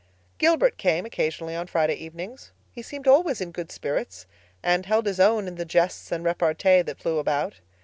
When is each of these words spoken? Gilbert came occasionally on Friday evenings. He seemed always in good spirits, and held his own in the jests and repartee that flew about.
Gilbert 0.39 0.79
came 0.79 1.05
occasionally 1.05 1.53
on 1.55 1.67
Friday 1.67 1.93
evenings. 1.93 2.51
He 2.71 2.81
seemed 2.81 3.07
always 3.07 3.39
in 3.39 3.51
good 3.51 3.71
spirits, 3.71 4.25
and 4.63 4.87
held 4.87 5.05
his 5.05 5.19
own 5.19 5.47
in 5.47 5.57
the 5.57 5.63
jests 5.63 6.11
and 6.11 6.23
repartee 6.25 6.81
that 6.81 6.97
flew 6.97 7.19
about. 7.19 7.59